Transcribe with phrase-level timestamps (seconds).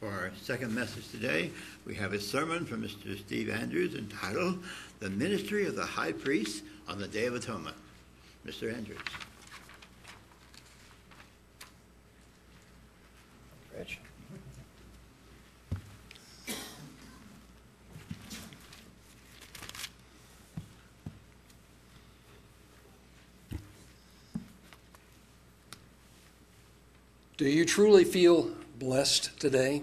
[0.00, 1.50] For our second message today,
[1.84, 3.18] we have a sermon from Mr.
[3.18, 4.62] Steve Andrews entitled
[5.00, 7.76] The Ministry of the High Priest on the Day of Atonement.
[8.46, 8.72] Mr.
[8.72, 8.98] Andrews.
[13.76, 13.98] Rich.
[27.36, 29.82] Do you truly feel blessed today?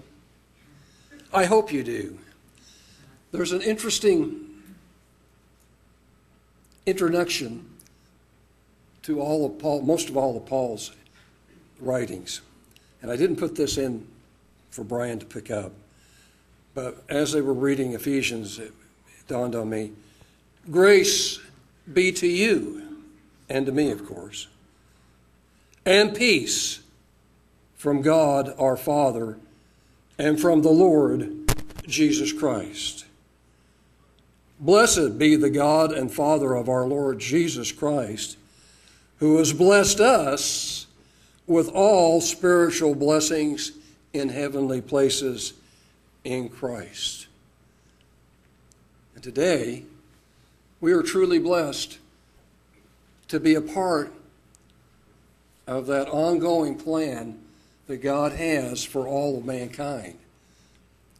[1.35, 2.17] I hope you do.
[3.33, 4.63] There's an interesting
[6.85, 7.69] introduction
[9.01, 10.93] to all of Paul, most of all of Paul's
[11.81, 12.39] writings.
[13.01, 14.07] And I didn't put this in
[14.69, 15.73] for Brian to pick up.
[16.73, 18.71] But as they were reading Ephesians, it
[19.27, 19.91] dawned on me
[20.71, 21.39] grace
[21.93, 23.03] be to you,
[23.49, 24.47] and to me, of course,
[25.85, 26.79] and peace
[27.75, 29.37] from God our Father
[30.17, 31.51] and from the Lord
[31.87, 33.05] Jesus Christ.
[34.59, 38.37] Blessed be the God and Father of our Lord Jesus Christ,
[39.17, 40.87] who has blessed us
[41.45, 43.73] with all spiritual blessings
[44.13, 45.53] in heavenly places
[46.23, 47.27] in Christ.
[49.13, 49.83] And today,
[50.79, 51.99] we are truly blessed
[53.27, 54.13] to be a part
[55.67, 57.39] of that ongoing plan
[57.87, 60.17] that God has for all of mankind.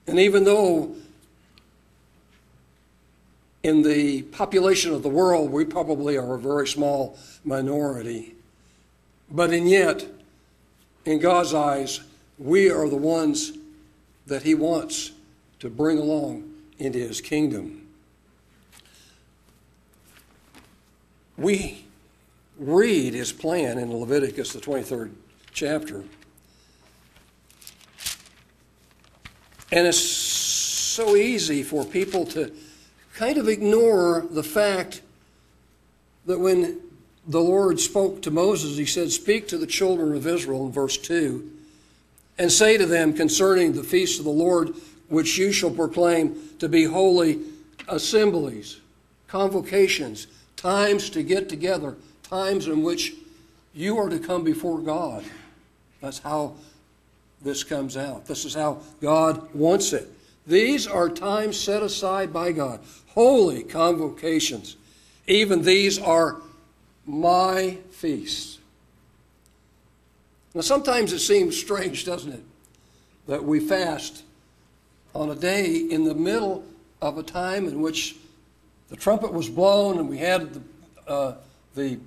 [0.08, 0.96] And even though
[3.64, 8.36] in the population of the world we probably are a very small minority,
[9.32, 10.06] but in yet,
[11.06, 12.02] in God's eyes,
[12.38, 13.54] we are the ones
[14.28, 15.12] that He wants
[15.60, 17.88] to bring along into His kingdom.
[21.38, 21.86] We
[22.58, 25.12] read His plan in Leviticus, the 23rd
[25.54, 26.04] chapter.
[29.76, 32.50] And it's so easy for people to
[33.14, 35.02] kind of ignore the fact
[36.26, 36.80] that when
[37.28, 40.98] the Lord spoke to Moses, he said, Speak to the children of Israel in verse
[40.98, 41.52] 2,
[42.38, 44.74] and say to them concerning the feast of the Lord,
[45.10, 47.42] which you shall proclaim to be holy
[47.90, 48.80] assemblies,
[49.28, 53.14] convocations, times to get together, times in which
[53.74, 55.26] you are to come before God.
[56.00, 56.54] That's how
[57.46, 58.26] this comes out.
[58.26, 60.10] This is how God wants it.
[60.48, 64.76] These are times set aside by God, holy convocations.
[65.28, 66.42] Even these are
[67.06, 68.60] my feasts.
[70.54, 72.44] Now, sometimes it seems strange, doesn't it,
[73.28, 74.24] that we fast
[75.14, 76.64] on a day in the middle
[77.02, 78.16] of a time in which
[78.90, 80.62] the trumpet was blown and we had the,
[81.08, 81.36] uh,
[81.76, 82.00] the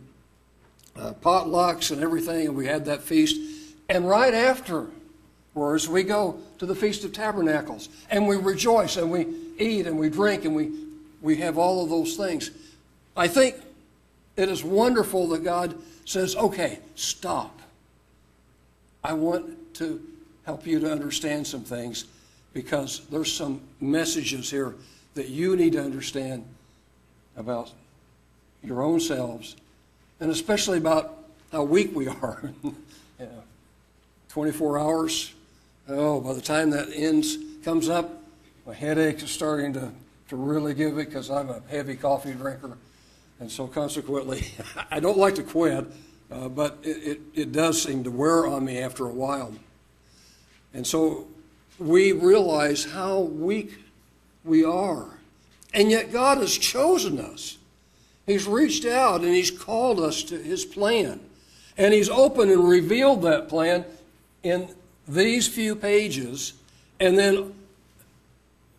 [0.97, 3.41] uh, potlucks and everything, and we had that feast.
[3.89, 4.35] And right
[5.59, 9.27] afterwards, we go to the Feast of Tabernacles and we rejoice and we
[9.59, 10.71] eat and we drink and we,
[11.21, 12.53] we have all of those things.
[13.17, 13.57] I think
[14.37, 15.75] it is wonderful that God
[16.05, 17.61] says, okay, stop.
[19.03, 20.01] I want to
[20.47, 22.05] help you to understand some things
[22.53, 24.77] because there's some messages here
[25.15, 26.45] that you need to understand
[27.37, 27.73] about
[28.63, 29.57] your own selves
[30.21, 31.17] and especially about
[31.51, 32.53] how weak we are.
[33.19, 33.27] yeah.
[34.29, 35.35] 24 hours,
[35.89, 38.23] oh, by the time that ends, comes up,
[38.67, 39.91] my headache is starting to,
[40.29, 42.77] to really give it because I'm a heavy coffee drinker.
[43.41, 44.45] And so, consequently,
[44.91, 45.87] I don't like to quit,
[46.31, 49.55] uh, but it, it, it does seem to wear on me after a while.
[50.75, 51.29] And so,
[51.79, 53.79] we realize how weak
[54.45, 55.07] we are.
[55.73, 57.59] And yet, God has chosen us.
[58.27, 61.21] He's reached out and He's called us to His plan.
[61.79, 63.87] And He's opened and revealed that plan
[64.43, 64.69] in
[65.09, 66.53] these few pages,
[67.01, 67.55] and then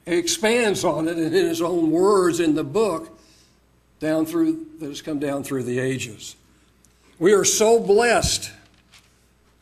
[0.05, 3.17] expands on it in His own words in the book
[3.99, 6.35] down through that has come down through the ages.
[7.17, 8.51] We are so blessed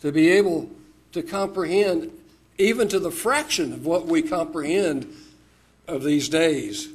[0.01, 0.69] to be able
[1.13, 2.11] to comprehend
[2.57, 5.11] even to the fraction of what we comprehend
[5.87, 6.89] of these days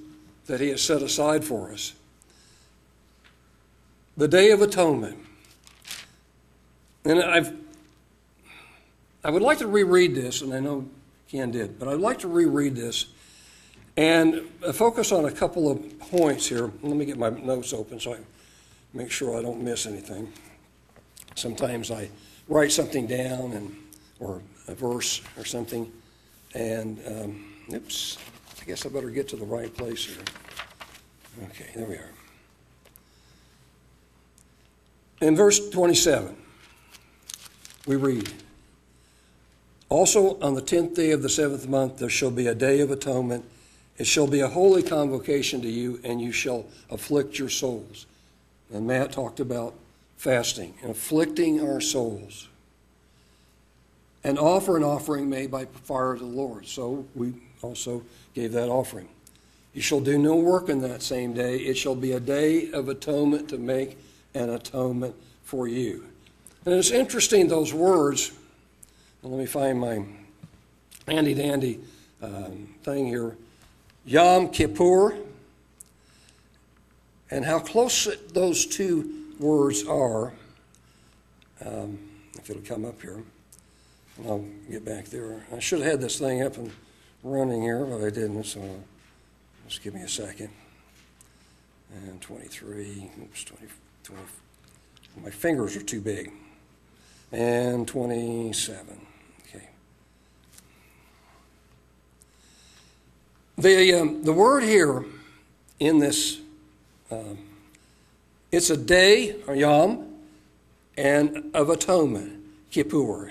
[0.47, 1.93] that he has set aside for us.
[4.17, 5.19] The Day of Atonement.
[7.05, 7.62] And I've
[9.25, 10.89] I would like to reread this, and I know
[11.29, 13.07] Ken did, but I'd like to reread this
[13.97, 14.43] and
[14.75, 16.71] focus on a couple of points here.
[16.83, 18.19] Let me get my notes open so I
[18.93, 20.33] make sure I don't miss anything.
[21.35, 22.09] Sometimes I
[22.49, 23.77] write something down and
[24.19, 25.91] or a verse or something,
[26.55, 28.19] and um, oops,
[28.61, 30.23] I guess I better get to the right place here.
[31.51, 32.11] Okay, there we are.
[35.21, 36.37] In verse 27,
[37.87, 38.33] we read,
[39.93, 42.91] Also, on the tenth day of the seventh month, there shall be a day of
[42.91, 43.45] atonement.
[43.99, 48.07] It shall be a holy convocation to you, and you shall afflict your souls.
[48.73, 49.75] And Matt talked about
[50.17, 52.49] fasting and afflicting our souls.
[54.25, 56.67] And offer an offering made by fire to the Lord.
[56.67, 58.03] So we also
[58.33, 59.11] gave that offering.
[59.75, 61.59] You shall do no work in that same day.
[61.59, 63.99] It shall be a day of atonement to make
[64.33, 65.15] an atonement
[65.45, 66.07] for you.
[66.65, 68.33] And it's interesting, those words.
[69.23, 70.05] Let me find my
[71.07, 71.81] handy dandy
[72.21, 73.37] um, thing here.
[74.05, 75.17] Yom Kippur,
[77.31, 80.33] and how close those two words are.
[81.65, 81.99] Um,
[82.35, 83.23] if it'll come up here,
[84.27, 85.45] I'll get back there.
[85.55, 86.73] I should have had this thing up and
[87.23, 88.61] running here, but I didn't, so
[89.69, 90.51] just give me a second.
[91.95, 93.67] And 23, oops, 20,
[94.03, 94.23] 20
[95.23, 96.33] my fingers are too big.
[97.31, 99.07] And 27.
[99.49, 99.69] Okay.
[103.63, 105.05] The, um, the word here
[105.79, 106.41] in this,
[107.13, 107.39] um,
[108.51, 110.17] it's a day, or yom,
[110.97, 112.43] and of atonement,
[112.73, 113.31] kippur.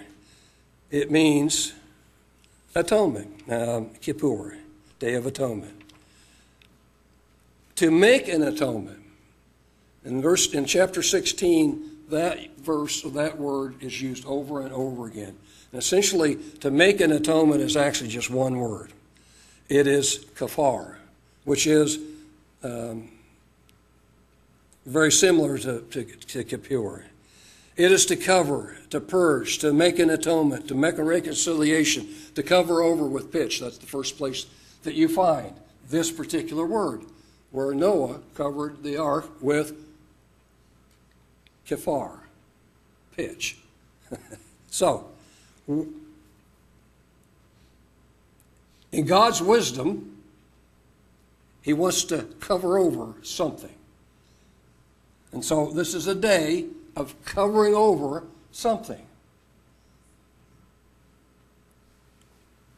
[0.90, 1.74] It means
[2.76, 4.58] atonement, um, kippur,
[5.00, 5.82] day of atonement.
[7.76, 9.04] To make an atonement.
[10.06, 15.36] In verse in chapter 16, that verse that word is used over and over again.
[15.74, 18.94] And essentially, to make an atonement is actually just one word.
[19.72, 20.96] It is kafar,
[21.46, 21.98] which is
[22.62, 23.08] um,
[24.86, 27.06] very similar to, to, to kippur.
[27.78, 32.44] It is to cover, to purge, to make an atonement, to make a reconciliation, to
[32.44, 33.62] cover over with pitch.
[33.62, 34.46] That's the first place
[34.84, 35.54] that you find
[35.90, 37.04] this particular word,
[37.52, 39.74] where Noah covered the ark with
[41.66, 42.20] kafar,
[43.16, 43.58] pitch.
[44.70, 45.08] so,
[48.92, 50.18] in God's wisdom,
[51.62, 53.76] He wants to cover over something.
[55.32, 56.66] And so, this is a day
[56.96, 59.02] of covering over something.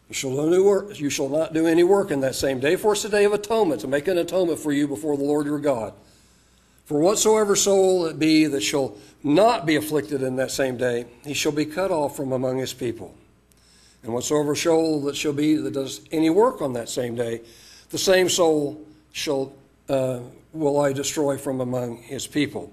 [0.10, 2.94] You shall, do work, you shall not do any work in that same day, for
[2.94, 5.58] it's a day of atonement, to make an atonement for you before the Lord your
[5.58, 5.94] God.
[6.86, 11.34] For whatsoever soul it be that shall not be afflicted in that same day, he
[11.34, 13.16] shall be cut off from among his people.
[14.04, 17.42] And whatsoever soul that shall be that does any work on that same day,
[17.90, 19.54] the same soul shall
[19.90, 20.20] uh,
[20.52, 22.72] will I destroy from among his people.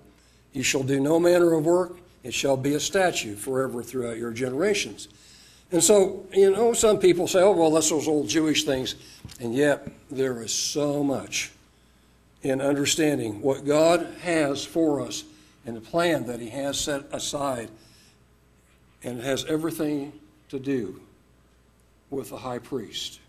[0.52, 4.32] You shall do no manner of work; it shall be a statute forever throughout your
[4.32, 5.08] generations.
[5.72, 8.96] And so, you know, some people say, "Oh, well, that's those old Jewish things,"
[9.38, 11.52] and yet there is so much
[12.42, 15.24] in understanding what God has for us
[15.64, 17.70] and the plan that He has set aside.
[19.02, 20.12] And has everything
[20.50, 21.00] to do
[22.10, 23.20] with the high priest.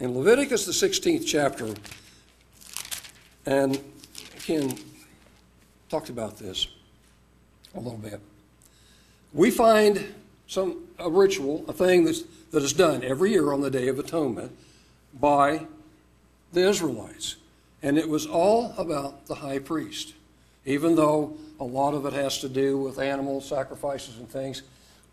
[0.00, 1.74] In Leviticus, the 16th chapter,
[3.46, 3.80] and
[4.40, 4.76] Ken
[5.88, 6.66] talked about this
[7.74, 8.20] a little bit,
[9.32, 10.14] we find
[10.46, 13.98] some a ritual, a thing that's, that is done every year on the Day of
[13.98, 14.52] Atonement
[15.18, 15.66] by
[16.52, 17.36] the Israelites.
[17.82, 20.14] And it was all about the high priest.
[20.64, 24.62] Even though a lot of it has to do with animal sacrifices and things,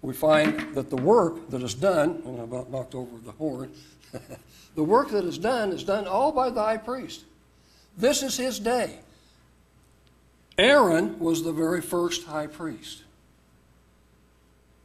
[0.02, 3.72] we find that the work that is done, and I about knocked over the horn,
[4.76, 7.24] the work that is done is done all by the high priest.
[7.98, 9.00] This is his day.
[10.58, 13.04] Aaron was the very first high priest.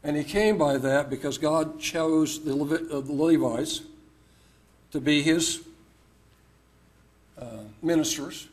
[0.03, 3.83] And he came by that because God chose the, uh, Levites
[4.93, 5.63] to be his
[7.39, 8.49] uh, ministers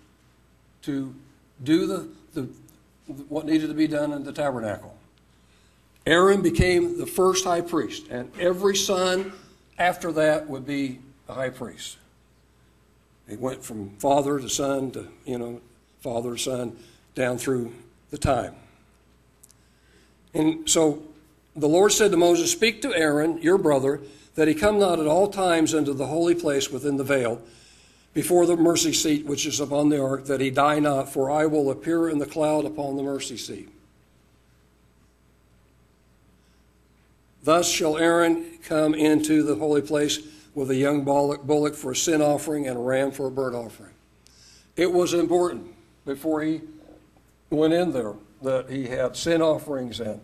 [0.82, 1.14] to
[1.64, 2.42] do the, the,
[3.30, 4.93] what needed to be done in the tabernacle.
[6.06, 9.32] Aaron became the first high priest, and every son
[9.78, 11.98] after that would be a high priest.
[13.28, 15.62] It went from father to son to, you know,
[16.02, 16.78] father, to son,
[17.16, 17.74] down through
[18.10, 18.56] the time.
[20.34, 21.04] And so
[21.56, 24.02] the Lord said to Moses, Speak to Aaron, your brother,
[24.36, 27.42] that he come not at all times into the holy place within the veil
[28.14, 31.46] before the mercy seat which is upon the ark, that he die not, for I
[31.46, 33.70] will appear in the cloud upon the mercy seat.
[37.44, 40.20] Thus shall Aaron come into the holy place
[40.56, 43.94] with a young bullock for a sin offering and a ram for a burnt offering.
[44.76, 45.74] It was important
[46.06, 46.62] before he
[47.50, 50.22] went in there that he had sin offerings and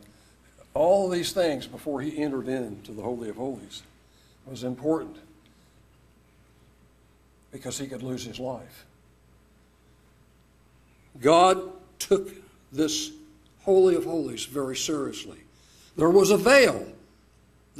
[0.73, 3.83] all these things before he entered into the Holy of Holies.
[4.47, 5.17] It was important
[7.51, 8.85] because he could lose his life.
[11.19, 11.61] God
[11.97, 12.29] took
[12.71, 13.11] this
[13.63, 15.39] Holy of Holies very seriously.
[15.97, 16.87] There was a veil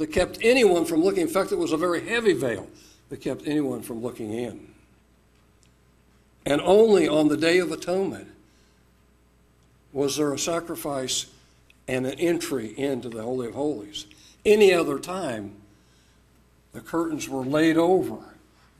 [0.00, 1.20] that kept anyone from looking.
[1.20, 2.66] In fact, it was a very heavy veil
[3.10, 4.66] that kept anyone from looking in.
[6.46, 8.26] And only on the Day of Atonement
[9.92, 11.26] was there a sacrifice
[11.86, 14.06] and an entry into the Holy of Holies.
[14.46, 15.56] Any other time,
[16.72, 18.16] the curtains were laid over.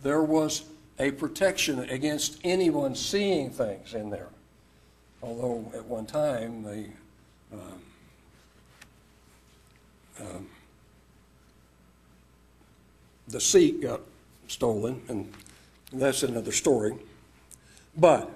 [0.02, 0.64] There was
[0.98, 4.30] a protection against anyone seeing things in there.
[5.22, 6.86] Although at one time, the
[7.52, 7.82] um,
[10.18, 10.46] um,
[13.30, 14.00] the seat got
[14.48, 15.32] stolen, and
[15.92, 16.94] that's another story.
[17.96, 18.30] But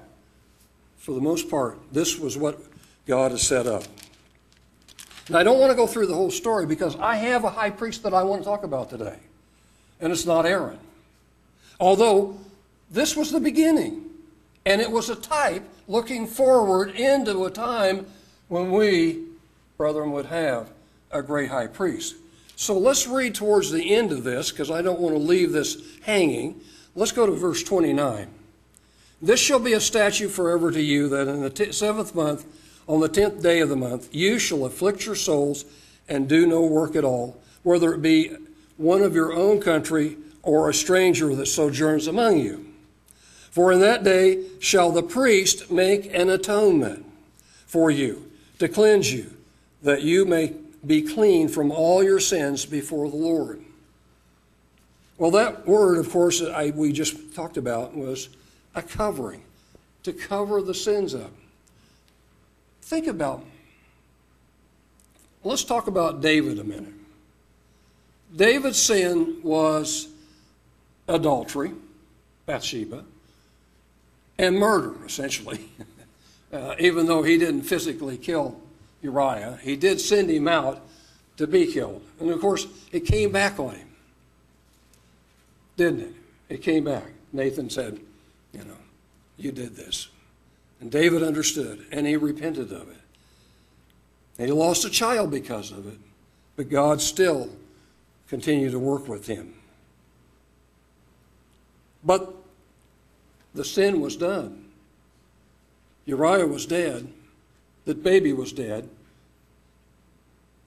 [0.98, 2.60] for the most part, this was what
[3.06, 3.84] God has set up.
[5.26, 7.70] And I don't want to go through the whole story because I have a high
[7.70, 9.18] priest that I want to talk about today,
[10.00, 10.78] and it's not Aaron.
[11.80, 12.38] Although
[12.90, 14.04] this was the beginning,
[14.66, 18.06] and it was a type looking forward into a time
[18.48, 19.24] when we,
[19.76, 20.70] brethren, would have
[21.10, 22.16] a great high priest.
[22.56, 25.82] So let's read towards the end of this because I don't want to leave this
[26.02, 26.60] hanging.
[26.94, 28.28] Let's go to verse 29.
[29.20, 32.44] This shall be a statute forever to you that in the t- seventh month,
[32.86, 35.64] on the tenth day of the month, you shall afflict your souls
[36.08, 38.36] and do no work at all, whether it be
[38.76, 42.66] one of your own country or a stranger that sojourns among you.
[43.50, 47.06] For in that day shall the priest make an atonement
[47.66, 49.32] for you to cleanse you,
[49.82, 50.54] that you may
[50.86, 53.62] be clean from all your sins before the Lord.
[55.16, 58.28] Well, that word, of course, that I, we just talked about was
[58.74, 59.42] a covering,
[60.02, 61.30] to cover the sins up.
[62.82, 63.44] Think about,
[65.44, 66.92] let's talk about David a minute.
[68.34, 70.08] David's sin was
[71.06, 71.72] adultery,
[72.46, 73.04] Bathsheba,
[74.38, 75.70] and murder, essentially.
[76.52, 78.60] uh, even though he didn't physically kill
[79.04, 80.80] Uriah, he did send him out
[81.36, 82.02] to be killed.
[82.18, 83.88] And of course, it came back on him,
[85.76, 86.14] didn't it?
[86.48, 87.04] It came back.
[87.32, 88.00] Nathan said,
[88.52, 88.78] You know,
[89.36, 90.08] you did this.
[90.80, 93.00] And David understood, and he repented of it.
[94.38, 95.98] And he lost a child because of it,
[96.56, 97.50] but God still
[98.28, 99.54] continued to work with him.
[102.02, 102.34] But
[103.54, 104.70] the sin was done.
[106.06, 107.12] Uriah was dead.
[107.84, 108.88] The baby was dead.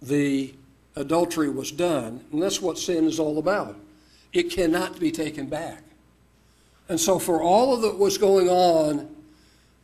[0.01, 0.53] The
[0.95, 2.24] adultery was done.
[2.31, 3.75] And that's what sin is all about.
[4.33, 5.83] It cannot be taken back.
[6.89, 9.09] And so, for all of that was going on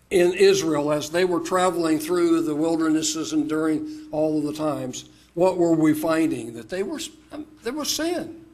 [0.09, 5.05] in Israel as they were traveling through the wildernesses and during all of the times,
[5.33, 6.53] what were we finding?
[6.53, 6.99] That they were,
[7.31, 8.45] um, there was sin.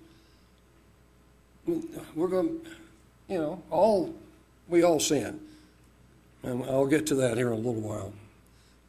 [2.16, 2.62] We're going,
[3.28, 4.16] you know, all,
[4.68, 5.40] we all sin.
[6.42, 8.14] And I'll get to that here in a little while.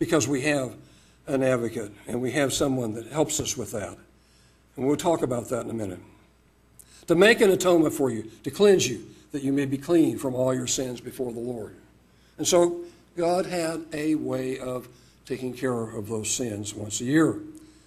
[0.00, 0.74] Because we have
[1.28, 3.96] an advocate and we have someone that helps us with that.
[4.76, 6.00] And we'll talk about that in a minute.
[7.06, 10.34] To make an atonement for you, to cleanse you, that you may be clean from
[10.34, 11.76] all your sins before the Lord.
[12.38, 12.80] And so
[13.16, 14.88] God had a way of
[15.26, 17.38] taking care of those sins once a year.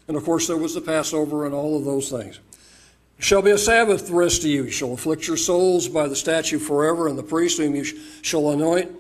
[0.08, 2.40] And of course, there was the Passover and all of those things.
[3.18, 4.66] It shall be a Sabbath rest to you.
[4.66, 8.52] You shall afflict your souls by the statute forever, and the priest whom you shall
[8.52, 8.92] anoint,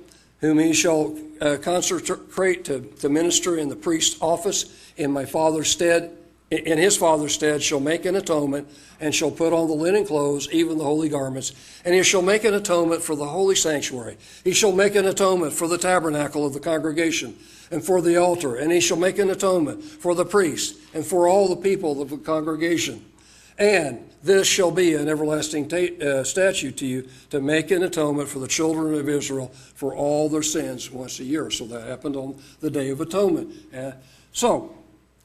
[0.44, 4.66] whom he shall uh, consecrate to, to minister in the priest's office
[4.98, 6.12] in my father's stead,
[6.52, 8.68] in his father's stead, shall make an atonement,
[9.00, 11.54] and shall put on the linen clothes, even the holy garments.
[11.86, 14.18] And he shall make an atonement for the holy sanctuary.
[14.44, 17.38] He shall make an atonement for the tabernacle of the congregation,
[17.72, 18.58] and for the altar.
[18.58, 22.10] And he shall make an atonement for the priest, and for all the people of
[22.10, 23.06] the congregation.
[23.58, 28.40] And this shall be an everlasting uh, statute to you to make an atonement for
[28.40, 31.52] the children of Israel for all their sins once a year.
[31.52, 33.54] So that happened on the Day of Atonement.
[33.76, 33.92] Uh,
[34.32, 34.74] so,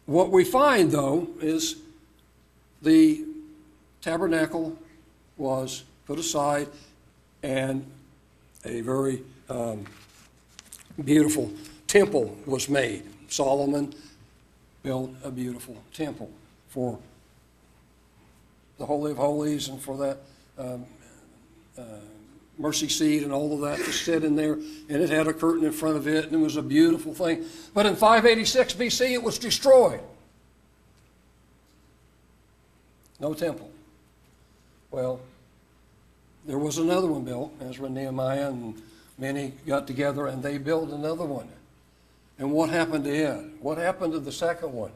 [0.06, 1.76] what we find, though, is
[2.82, 3.24] the
[4.00, 4.76] tabernacle
[5.36, 6.66] was put aside
[7.42, 7.86] and
[8.64, 9.84] a very um,
[11.04, 11.52] beautiful
[11.86, 13.04] temple was made.
[13.28, 13.94] Solomon
[14.82, 16.30] built a beautiful temple
[16.68, 16.98] for
[18.78, 20.18] the Holy of Holies and for that
[20.56, 20.86] um,
[21.76, 21.82] uh,
[22.58, 24.54] mercy seat and all of that to sit in there.
[24.54, 27.44] And it had a curtain in front of it, and it was a beautiful thing.
[27.74, 30.00] But in 586 BC, it was destroyed.
[33.20, 33.70] No temple.
[34.90, 35.20] Well,
[36.46, 37.52] there was another one built.
[37.60, 38.80] Ezra, Nehemiah, and
[39.18, 41.48] many got together and they built another one.
[42.38, 43.44] And what happened to it?
[43.60, 44.92] What happened to the second one?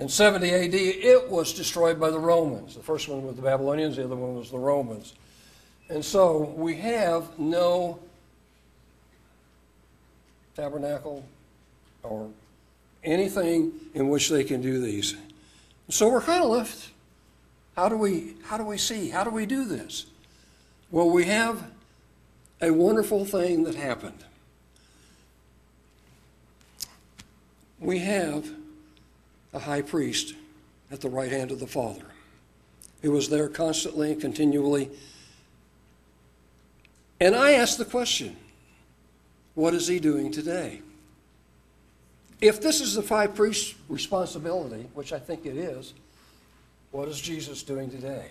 [0.00, 2.74] In 70 AD, it was destroyed by the Romans.
[2.74, 5.12] The first one was the Babylonians, the other one was the Romans.
[5.90, 7.98] And so we have no
[10.56, 11.22] tabernacle
[12.02, 12.30] or
[13.04, 15.16] anything in which they can do these.
[15.90, 16.90] So we're kind of left.
[17.76, 19.10] How do we how do we see?
[19.10, 20.06] How do we do this?
[20.90, 21.62] Well, we have
[22.62, 24.24] a wonderful thing that happened.
[27.78, 28.59] We have
[29.52, 30.34] a high priest
[30.90, 32.06] at the right hand of the Father
[33.02, 34.90] who was there constantly and continually.
[37.20, 38.36] And I ask the question
[39.54, 40.82] what is he doing today?
[42.40, 45.92] If this is the five priests' responsibility, which I think it is,
[46.90, 48.28] what is Jesus doing today?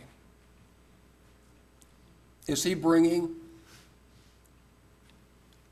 [2.48, 3.36] Is he bringing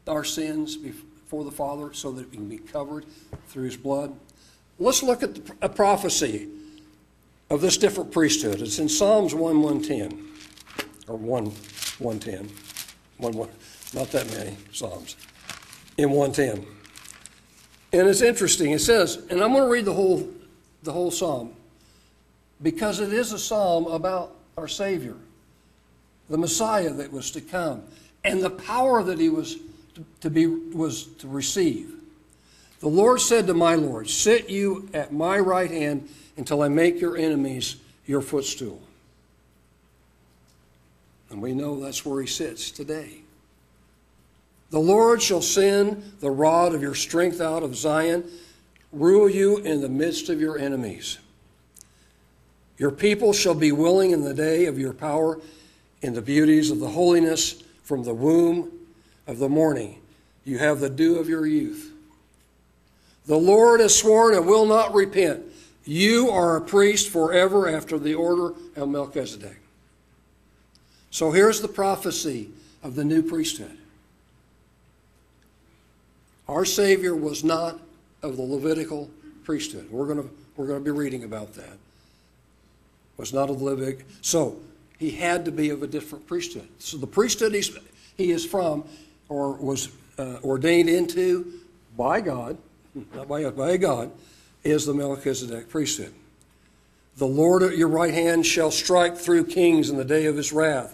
[0.08, 3.06] our sins before the Father so that it can be covered
[3.48, 4.16] through his blood?
[4.80, 6.48] Let's look at a prophecy
[7.50, 8.62] of this different priesthood.
[8.62, 10.28] It's in Psalms 1 110,
[11.08, 11.46] or 1
[12.00, 12.50] 110.
[13.18, 13.50] One, one,
[13.94, 15.16] not that many Psalms.
[15.98, 16.66] In 110.
[17.94, 18.72] And it's interesting.
[18.72, 20.30] It says, and I'm going to read the whole,
[20.84, 21.56] the whole Psalm
[22.62, 25.16] because it is a psalm about our Savior,
[26.30, 27.84] the Messiah that was to come,
[28.24, 29.58] and the power that he was
[29.96, 31.94] to, to be was to receive.
[32.80, 37.02] The Lord said to my Lord, Sit you at my right hand until I make
[37.02, 38.82] your enemies your footstool.
[41.30, 43.22] And we know that's where he sits today.
[44.70, 48.26] The Lord shall send the rod of your strength out of Zion,
[48.92, 51.20] rule you in the midst of your enemies.
[52.78, 55.40] Your people shall be willing in the day of your power,
[56.02, 58.72] in the beauties of the holiness from the womb
[59.26, 60.00] of the morning.
[60.44, 61.92] You have the dew of your youth.
[63.28, 65.44] The Lord has sworn and will not repent.
[65.86, 69.58] You are a priest forever after the order of Melchizedek.
[71.12, 72.50] So here's the prophecy
[72.84, 73.78] of the new priesthood.
[76.48, 77.80] Our Savior was not
[78.22, 79.10] of the Levitical
[79.44, 79.90] priesthood.
[79.92, 81.78] We're going to, we're going to be reading about that
[83.18, 84.04] was not of the Levitic.
[84.22, 84.60] So
[84.98, 86.68] he had to be of a different priesthood.
[86.80, 87.76] So the priesthood he's,
[88.16, 88.86] he is from,
[89.28, 91.54] or was uh, ordained into
[91.98, 92.58] by God,
[93.14, 94.12] not by, us, by God,
[94.64, 96.14] is the Melchizedek priesthood.
[97.18, 100.54] The Lord at your right hand shall strike through kings in the day of his
[100.54, 100.94] wrath.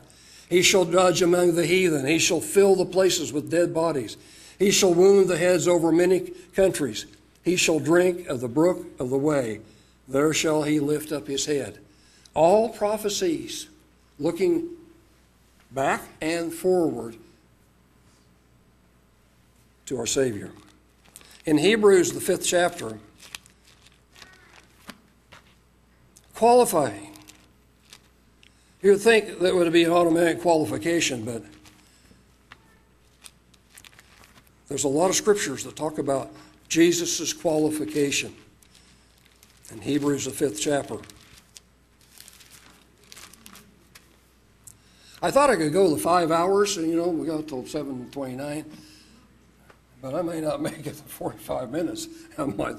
[0.50, 2.06] He shall judge among the heathen.
[2.06, 4.18] He shall fill the places with dead bodies.
[4.60, 7.06] He shall wound the heads over many countries.
[7.44, 9.60] He shall drink of the brook of the way.
[10.08, 11.80] There shall he lift up his head.
[12.34, 13.68] All prophecies
[14.20, 14.70] looking
[15.72, 17.18] back and forward
[19.88, 20.52] to our Savior.
[21.46, 22.98] In Hebrews, the fifth chapter,
[26.36, 27.18] qualifying.
[28.82, 31.44] You'd think that would be an automatic qualification, but
[34.68, 36.32] there's a lot of scriptures that talk about
[36.70, 38.34] Jesus' qualification.
[39.72, 40.98] In Hebrews, the fifth chapter.
[45.22, 48.66] I thought I could go the five hours, and you know, we got till 7:29,
[50.04, 52.08] but I may not make it the 45 minutes.
[52.38, 52.76] I'm, like,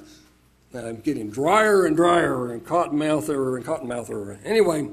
[0.72, 4.38] I'm getting drier and drier and cottonmouther and cottonmouther.
[4.44, 4.88] Anyway,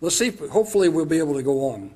[0.00, 0.30] let's see.
[0.30, 1.90] Hopefully, we'll be able to go on.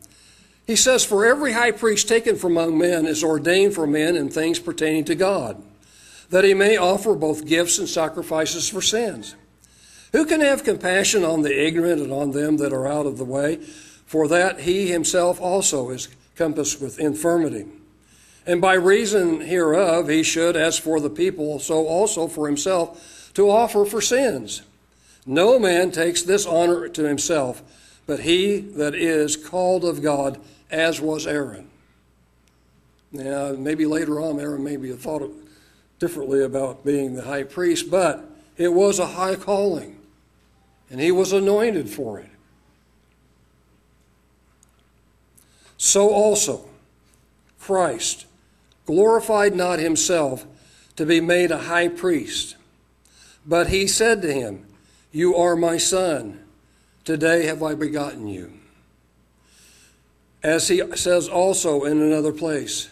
[0.66, 4.29] He says, "For every high priest taken from among men is ordained for men in
[4.29, 5.62] things pertaining to God,
[6.29, 9.37] that he may offer both gifts and sacrifices for sins."
[10.12, 13.25] Who can have compassion on the ignorant and on them that are out of the
[13.25, 13.61] way?
[14.07, 17.66] for that he himself also is compassed with infirmity.
[18.47, 23.51] And by reason hereof he should, as for the people, so also for himself, to
[23.51, 24.63] offer for sins.
[25.27, 27.63] No man takes this honor to himself,
[28.07, 31.69] but he that is called of God, as was Aaron.
[33.11, 35.31] Now, maybe later on, Aaron maybe thought
[35.99, 38.25] differently about being the high priest, but
[38.57, 39.99] it was a high calling,
[40.91, 42.31] and he was anointed for it.
[45.77, 46.69] so also
[47.61, 48.26] Christ
[48.87, 50.46] glorified not himself
[50.94, 52.57] to be made a high priest,
[53.44, 54.64] but he said to him,
[55.12, 56.40] You are my son,
[57.05, 58.53] today have I begotten you.
[60.42, 62.88] As he says also in another place,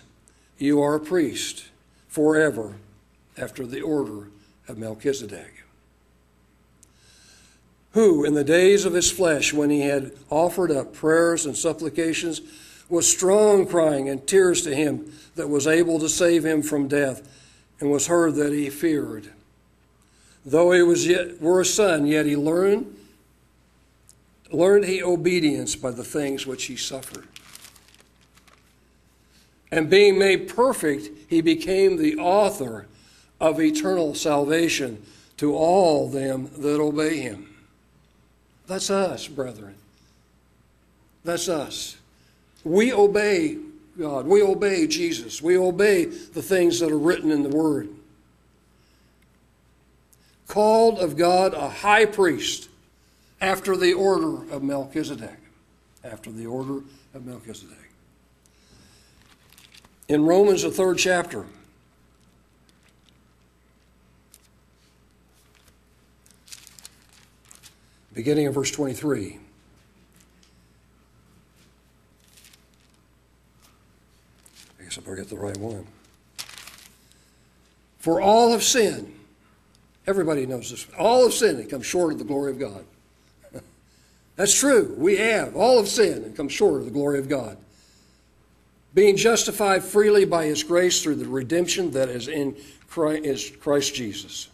[0.59, 1.67] You are a priest
[2.09, 2.77] forever
[3.39, 4.29] after the order
[4.69, 5.65] of Melchizedek.
[7.93, 12.41] Who, in the days of his flesh, when he had offered up prayers and supplications,
[12.89, 17.23] was strong crying and tears to him that was able to save him from death,
[17.81, 19.31] and was heard that he feared.
[20.47, 22.95] Though he was yet were a son, yet he learned
[24.55, 27.27] learned he obedience by the things which he suffered.
[29.71, 32.87] And being made perfect, he became the author
[33.41, 35.03] of eternal salvation
[35.39, 37.57] to all them that obey him.
[38.67, 39.75] That's us, brethren.
[41.25, 41.97] That's us.
[42.63, 43.59] We obey
[43.99, 44.27] God.
[44.27, 45.41] We obey Jesus.
[45.41, 47.89] We obey the things that are written in the Word.
[50.49, 52.69] Called of God a high priest
[53.41, 55.39] after the order of Melchizedek.
[56.03, 56.83] After the order
[57.15, 57.79] of Melchizedek.
[60.09, 61.47] In Romans, the third chapter,
[68.13, 69.39] beginning of verse 23.
[74.99, 75.87] I better get the right one.
[77.99, 79.15] For all have sinned.
[80.07, 80.87] Everybody knows this.
[80.99, 82.85] All have sinned and come short of the glory of God.
[84.37, 84.95] That's true.
[84.99, 85.57] We have.
[85.57, 87.57] All have sinned and come short of the glory of God.
[88.93, 92.57] Being justified freely by his grace through the redemption that is in
[92.89, 94.49] Christ, Christ Jesus,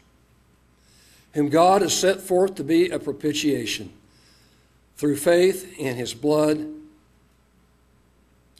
[1.35, 3.93] whom God has set forth to be a propitiation
[4.97, 6.67] through faith in his blood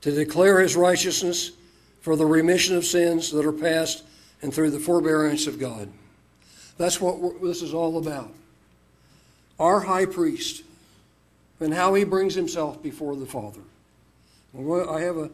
[0.01, 1.53] to declare his righteousness
[2.01, 4.05] for the remission of sins that are past
[4.43, 5.89] and through the forbearance of God.
[6.79, 8.33] That's what this is all about.
[9.59, 10.63] Our high priest
[11.61, 13.61] and how he brings himself before the Father.
[14.57, 15.31] I have, a,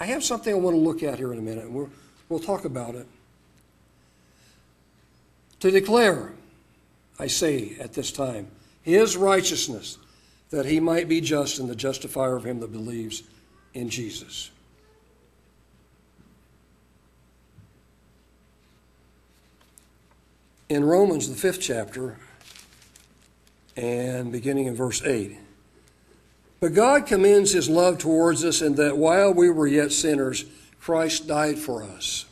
[0.00, 1.90] I have something I want to look at here in a minute, and we'll,
[2.28, 3.06] we'll talk about it.
[5.60, 6.32] To declare,
[7.18, 8.48] I say at this time,
[8.82, 9.98] his righteousness,
[10.50, 13.22] that he might be just and the justifier of him that believes
[13.74, 14.50] in Jesus.
[20.68, 22.16] In Romans, the fifth chapter,
[23.76, 25.38] and beginning in verse 8.
[26.58, 30.44] But God commends his love towards us in that while we were yet sinners,
[30.80, 32.24] Christ died for us.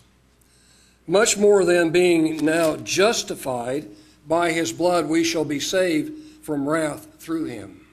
[1.06, 3.86] Much more than being now justified
[4.26, 7.86] by his blood, we shall be saved from wrath through him.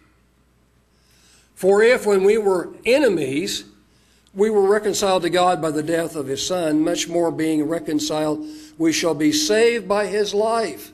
[1.53, 3.65] For if, when we were enemies,
[4.33, 8.45] we were reconciled to God by the death of his Son, much more being reconciled,
[8.77, 10.93] we shall be saved by his life.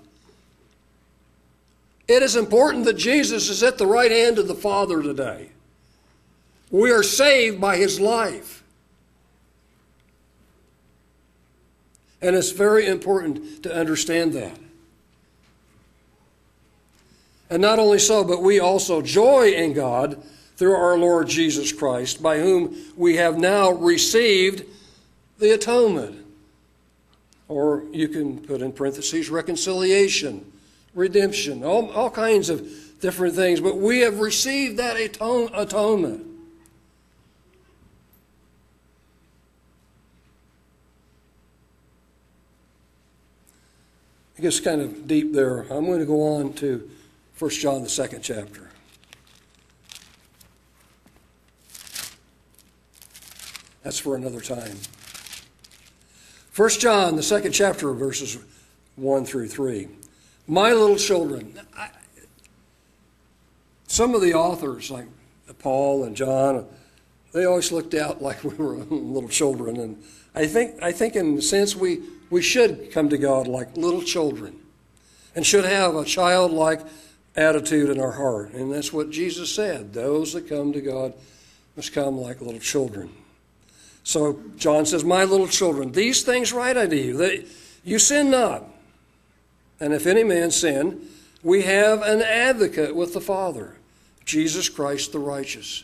[2.07, 5.49] It is important that Jesus is at the right hand of the Father today.
[6.71, 8.63] We are saved by his life.
[12.21, 14.57] And it's very important to understand that.
[17.49, 20.21] And not only so, but we also joy in God
[20.57, 24.65] through our Lord Jesus Christ, by whom we have now received
[25.39, 26.25] the atonement.
[27.47, 30.51] Or you can put in parentheses reconciliation
[30.97, 32.67] redemption, all, all kinds of
[32.99, 36.25] different things, but we have received that atone, atonement.
[44.37, 45.61] It gets kind of deep there.
[45.71, 46.89] I'm going to go on to
[47.39, 48.66] 1 John, the second chapter.
[53.87, 54.75] That's for another time.
[56.53, 58.37] 1 John, the second chapter, verses
[58.97, 59.87] 1 through 3.
[60.45, 61.57] My little children.
[61.73, 61.91] I,
[63.87, 65.05] some of the authors, like
[65.59, 66.67] Paul and John,
[67.31, 69.77] they always looked out like we were little children.
[69.77, 70.03] And
[70.35, 74.03] I think, I think in a sense, we, we should come to God like little
[74.03, 74.59] children
[75.33, 76.81] and should have a childlike
[77.37, 78.51] attitude in our heart.
[78.51, 79.93] And that's what Jesus said.
[79.93, 81.13] Those that come to God
[81.77, 83.11] must come like little children.
[84.07, 87.45] So John says, My little children, these things write I to you, that
[87.83, 88.63] you sin not.
[89.81, 91.01] And if any man sin,
[91.43, 93.75] we have an advocate with the Father,
[94.23, 95.83] Jesus Christ the righteous.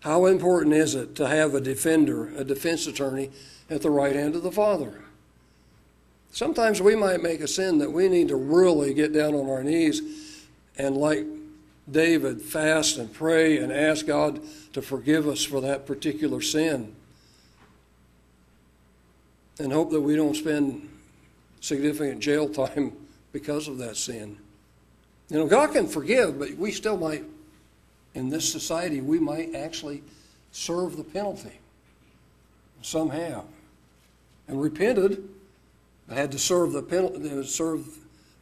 [0.00, 3.30] How important is it to have a defender, a defense attorney
[3.68, 5.04] at the right hand of the Father?
[6.32, 9.62] Sometimes we might make a sin that we need to really get down on our
[9.62, 10.46] knees
[10.78, 11.26] and, like
[11.90, 14.40] David, fast and pray and ask God
[14.72, 16.96] to forgive us for that particular sin.
[19.58, 20.88] And hope that we don't spend
[21.60, 22.92] significant jail time
[23.32, 24.38] because of that sin.
[25.28, 27.24] You know, God can forgive, but we still might,
[28.14, 30.02] in this society, we might actually
[30.52, 31.58] serve the penalty.
[32.82, 33.44] Some have.
[34.48, 35.28] And repented,
[36.06, 37.86] but had to serve the penalty, serve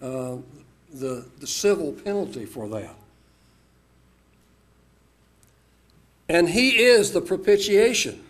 [0.02, 0.36] uh,
[0.92, 2.94] the, the civil penalty for that.
[6.28, 8.22] And he is the propitiation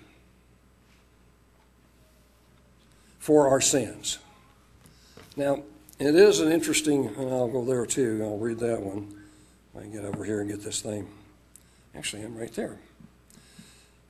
[3.25, 4.19] for our sins.
[5.35, 5.63] Now,
[5.99, 8.21] it is an interesting, and I'll go there too.
[8.23, 9.19] I'll read that one.
[9.75, 11.09] I can get over here and get this thing.
[11.95, 12.77] Actually, I'm right there.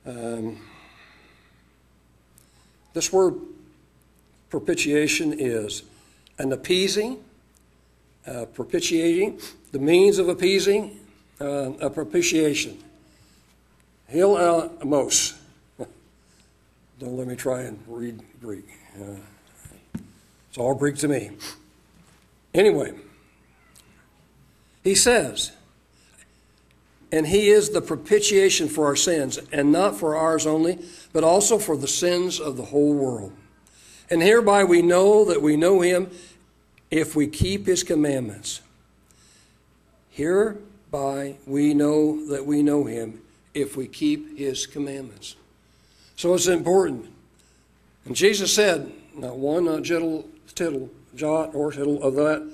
[0.05, 0.59] Um,
[2.91, 3.35] this word
[4.49, 5.83] propitiation is
[6.37, 7.23] an appeasing,
[8.27, 9.39] uh, propitiating,
[9.71, 10.99] the means of appeasing,
[11.39, 12.83] uh, a propitiation.
[14.09, 14.35] Hil.
[16.99, 18.84] Don't let me try and read Greek.
[18.99, 19.99] Uh,
[20.49, 21.31] it's all Greek to me.
[22.53, 22.93] Anyway,
[24.83, 25.51] he says,
[27.11, 30.79] and he is the propitiation for our sins, and not for ours only,
[31.11, 33.33] but also for the sins of the whole world.
[34.09, 36.11] And hereby we know that we know him
[36.91, 38.61] if we keep his commandments.
[40.09, 43.21] Hereby we know that we know him
[43.53, 45.35] if we keep his commandments.
[46.15, 47.07] So it's important.
[48.05, 52.47] And Jesus said, not one, not jittle, tittle, jot or tittle of that,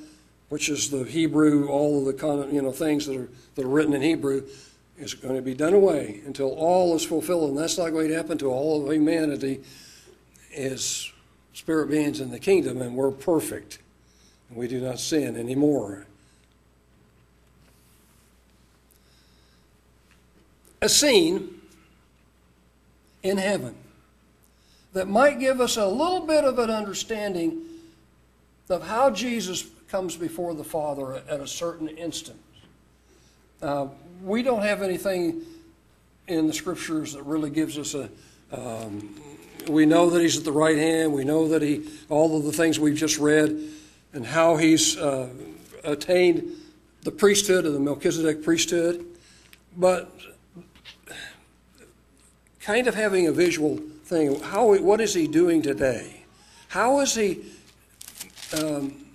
[0.49, 3.69] which is the Hebrew, all of the kind you know things that are that are
[3.69, 4.47] written in Hebrew,
[4.97, 8.15] is going to be done away until all is fulfilled, and that's not going to
[8.15, 9.61] happen to all of humanity.
[10.53, 11.11] Is
[11.53, 13.79] spirit beings in the kingdom, and we're perfect,
[14.49, 16.05] and we do not sin anymore.
[20.81, 21.61] A scene
[23.23, 23.75] in heaven
[24.93, 27.61] that might give us a little bit of an understanding
[28.69, 32.39] of how Jesus comes before the Father at a certain instant.
[33.61, 33.87] Uh,
[34.23, 35.41] we don't have anything
[36.27, 38.09] in the scriptures that really gives us a.
[38.51, 39.15] Um,
[39.67, 41.13] we know that he's at the right hand.
[41.13, 43.61] We know that he, all of the things we've just read,
[44.13, 45.29] and how he's uh,
[45.83, 46.43] attained
[47.03, 49.05] the priesthood of the Melchizedek priesthood.
[49.77, 50.11] But
[52.61, 53.79] kind of having a visual
[54.11, 54.37] thing.
[54.41, 56.25] How, what is he doing today?
[56.67, 57.45] How is he
[58.61, 59.05] um,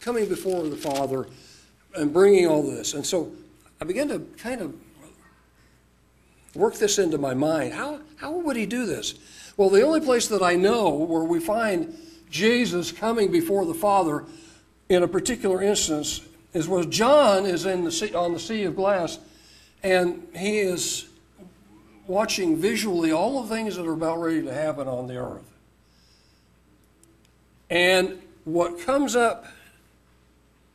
[0.00, 1.26] coming before the Father
[1.94, 2.94] and bringing all this?
[2.94, 3.30] And so
[3.78, 4.74] I began to kind of
[6.54, 7.74] work this into my mind.
[7.74, 9.16] How, how would he do this?
[9.58, 11.94] Well, the only place that I know where we find
[12.30, 14.24] Jesus coming before the Father
[14.88, 16.22] in a particular instance
[16.54, 19.18] is where John is in the sea, on the Sea of Glass,
[19.82, 21.07] and he is
[22.08, 25.44] watching visually all the things that are about ready to happen on the earth.
[27.70, 29.46] And what comes up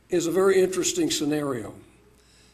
[0.08, 1.74] is a very interesting scenario.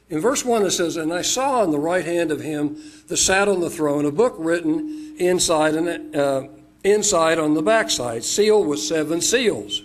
[0.09, 3.19] In verse 1, it says, And I saw on the right hand of him that
[3.19, 6.49] sat on the throne a book written inside, and, uh,
[6.83, 9.83] inside on the backside, sealed with seven seals.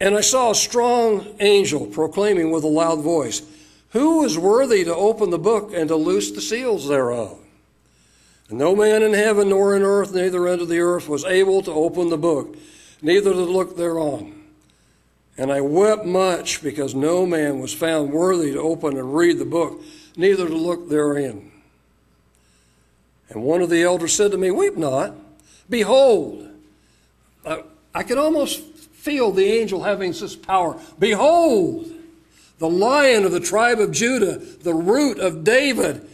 [0.00, 3.42] And I saw a strong angel proclaiming with a loud voice,
[3.90, 7.38] Who is worthy to open the book and to loose the seals thereof?
[8.50, 11.70] And no man in heaven nor in earth, neither under the earth, was able to
[11.70, 12.56] open the book,
[13.00, 14.42] neither to look thereon.
[15.38, 19.44] And I wept much because no man was found worthy to open and read the
[19.44, 19.80] book,
[20.16, 21.50] neither to look therein.
[23.30, 25.14] And one of the elders said to me, Weep not.
[25.70, 26.48] Behold,
[27.46, 27.62] I,
[27.94, 30.78] I could almost feel the angel having this power.
[30.98, 31.88] Behold,
[32.58, 36.09] the lion of the tribe of Judah, the root of David,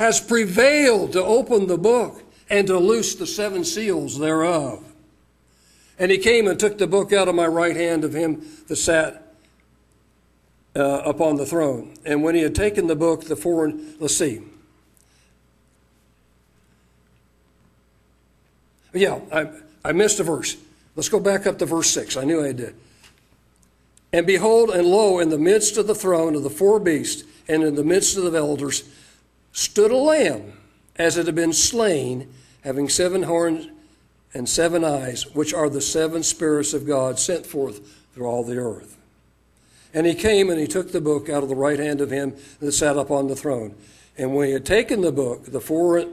[0.00, 4.82] has prevailed to open the book and to loose the seven seals thereof.
[5.98, 8.76] And he came and took the book out of my right hand of him that
[8.76, 9.34] sat
[10.74, 11.92] uh, upon the throne.
[12.06, 14.40] And when he had taken the book, the four, let's see.
[18.94, 19.50] Yeah, I,
[19.84, 20.56] I missed a verse.
[20.96, 22.16] Let's go back up to verse 6.
[22.16, 22.74] I knew I did.
[24.14, 27.62] And behold, and lo, in the midst of the throne of the four beasts, and
[27.62, 28.84] in the midst of the elders,
[29.52, 30.52] stood a lamb
[30.96, 32.32] as it had been slain,
[32.62, 33.68] having seven horns
[34.34, 37.80] and seven eyes, which are the seven spirits of God sent forth
[38.14, 38.96] through all the earth.
[39.92, 42.36] And he came and he took the book out of the right hand of him
[42.60, 43.74] that sat upon the throne.
[44.16, 46.04] And when he had taken the book, the four,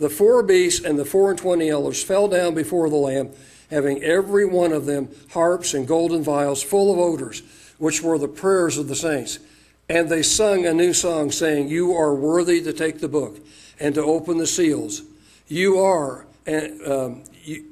[0.00, 3.30] the four beasts and the four and twenty elders fell down before the Lamb,
[3.70, 7.42] having every one of them harps and golden vials full of odors,
[7.76, 9.40] which were the prayers of the saints.
[9.88, 13.38] And they sung a new song, saying, You are worthy to take the book
[13.80, 15.02] and to open the seals.
[15.46, 17.64] You are, and, um, you,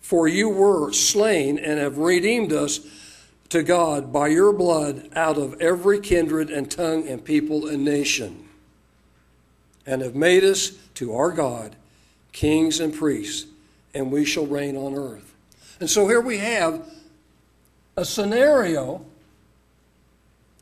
[0.00, 2.80] for you were slain and have redeemed us
[3.48, 8.48] to God by your blood out of every kindred and tongue and people and nation,
[9.86, 11.76] and have made us to our God
[12.32, 13.46] kings and priests,
[13.94, 15.34] and we shall reign on earth.
[15.80, 16.86] And so here we have
[17.96, 19.06] a scenario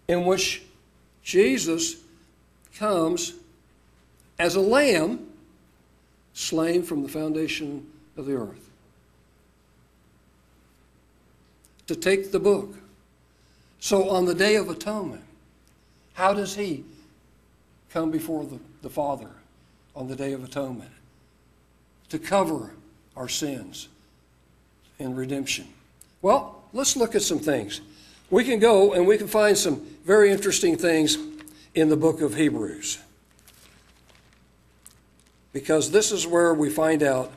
[0.07, 0.63] in which
[1.23, 1.97] Jesus
[2.77, 3.35] comes
[4.39, 5.27] as a lamb
[6.35, 8.71] slain from the foundation of the earth
[11.87, 12.75] to take the book.
[13.81, 15.25] So on the Day of Atonement,
[16.15, 16.85] how does he
[17.91, 19.31] come before the, the Father
[19.95, 20.91] on the Day of Atonement?
[22.11, 22.71] To cover
[23.17, 23.89] our sins
[24.99, 25.67] and redemption.
[26.21, 27.81] Well, let's look at some things.
[28.33, 31.19] We can go and we can find some very interesting things
[31.75, 32.99] in the book of Hebrews.
[35.53, 37.31] Because this is where we find out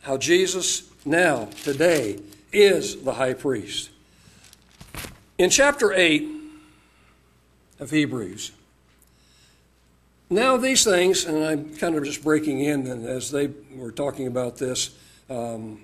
[0.00, 2.18] how Jesus now, today,
[2.52, 3.90] is the high priest.
[5.38, 6.28] In chapter 8
[7.78, 8.50] of Hebrews,
[10.28, 14.56] now these things, and I'm kind of just breaking in as they were talking about
[14.56, 14.98] this
[15.30, 15.82] um,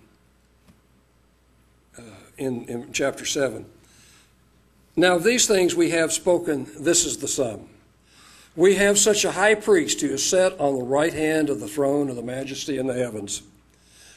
[1.96, 2.02] uh,
[2.38, 3.64] in, in chapter 7.
[4.96, 7.68] Now these things we have spoken, this is the sum.
[8.54, 11.68] We have such a high priest who is set on the right hand of the
[11.68, 13.42] throne of the majesty in the heavens,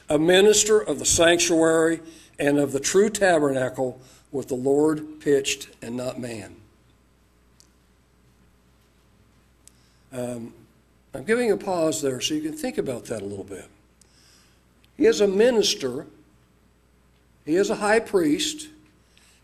[0.10, 2.01] a minister of the sanctuary
[2.38, 4.01] and of the true tabernacle
[4.32, 6.58] with the Lord pitched and not man.
[10.12, 10.54] Um,
[11.13, 13.65] I'm giving a pause there so you can think about that a little bit.
[14.97, 16.08] He is a minister,
[17.45, 18.69] he is a high priest,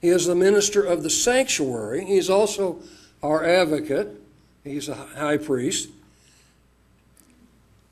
[0.02, 2.80] he is the minister of the sanctuary, he's also
[3.22, 4.20] our advocate,
[4.64, 5.90] he's a high priest,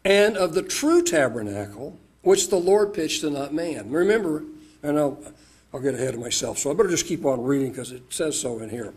[0.03, 3.91] and of the true tabernacle, which the Lord pitched and not man.
[3.91, 4.43] Remember,
[4.81, 5.19] and I'll,
[5.73, 8.39] I'll get ahead of myself, so I better just keep on reading because it says
[8.39, 8.93] so in here.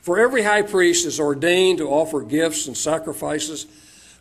[0.00, 3.66] For every high priest is ordained to offer gifts and sacrifices.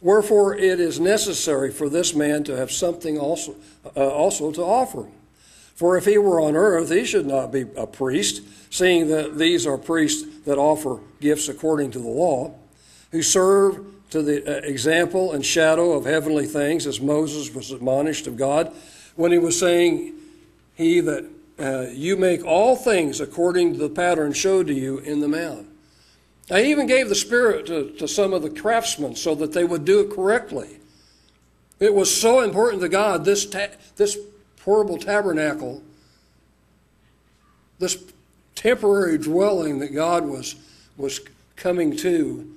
[0.02, 3.56] Wherefore it is necessary for this man to have something also,
[3.96, 5.08] uh, also to offer.
[5.76, 9.66] For if he were on earth, he should not be a priest, seeing that these
[9.66, 12.54] are priests that offer gifts according to the law,
[13.12, 18.28] who serve to the uh, example and shadow of heavenly things, as Moses was admonished
[18.28, 18.74] of God
[19.16, 20.14] when he was saying,
[20.76, 21.26] He that
[21.60, 25.68] uh, you make all things according to the pattern showed to you in the mount.
[26.52, 29.86] I even gave the Spirit to, to some of the craftsmen so that they would
[29.86, 30.80] do it correctly.
[31.80, 34.18] It was so important to God, this, ta- this
[34.64, 35.84] portable tabernacle,
[37.80, 38.02] this
[38.56, 40.56] temporary dwelling that God was,
[40.96, 41.20] was
[41.58, 42.50] coming to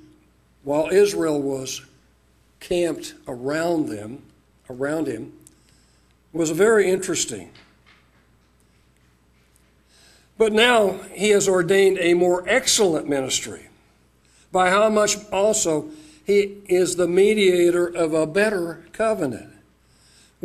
[0.62, 1.84] while Israel was
[2.60, 4.22] camped around them,
[4.70, 5.32] around him,
[6.32, 7.50] was very interesting.
[10.38, 13.68] But now he has ordained a more excellent ministry
[14.52, 15.90] by how much also
[16.24, 19.55] he is the mediator of a better covenant,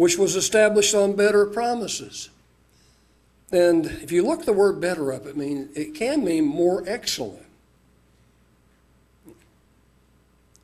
[0.02, 2.32] which was established on better promises.
[3.52, 7.46] And if you look the word better up, it means it can mean more excellent.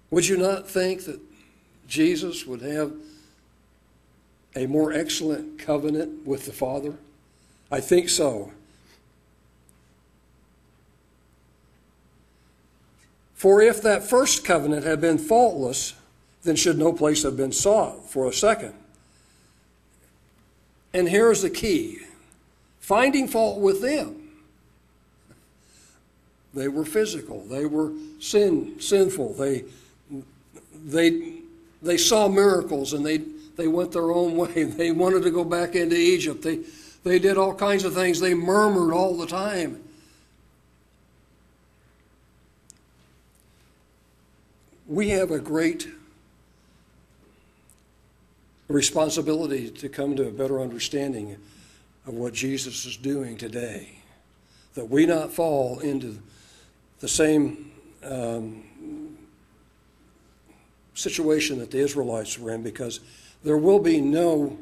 [0.10, 1.20] Would you not think that
[1.88, 2.94] Jesus would have
[4.56, 6.96] a more excellent covenant with the Father?
[7.72, 8.52] I think so.
[13.36, 15.94] For if that first covenant had been faultless,
[16.42, 18.74] then should no place have been sought for a second.
[20.98, 22.00] And here's the key
[22.80, 24.16] finding fault with them.
[26.56, 29.66] They were physical, they were sin, sinful, they,
[30.74, 31.34] they,
[31.84, 33.18] they saw miracles and they,
[33.58, 34.64] they went their own way.
[34.64, 36.42] They wanted to go back into Egypt.
[36.42, 36.62] They,
[37.04, 38.20] they did all kinds of things.
[38.20, 39.84] They murmured all the time.
[44.88, 45.88] we have a great
[48.68, 51.38] responsibility to come to a better understanding
[52.06, 54.00] of what Jesus is doing today.
[54.76, 56.20] That we not fall into
[57.00, 57.72] the same
[58.04, 58.64] um,
[60.94, 63.00] situation that the Israelites were in because
[63.44, 64.58] there will be no